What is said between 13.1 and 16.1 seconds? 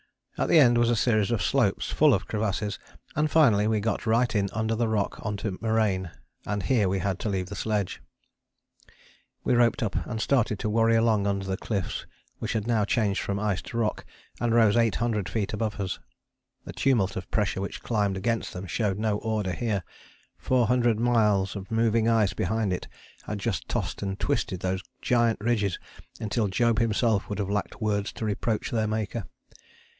from ice to rock, and rose 800 feet above us.